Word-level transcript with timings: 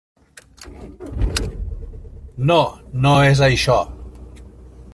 No, 2.53 2.57
no 3.05 3.13
és 3.35 3.45
això. 3.49 3.77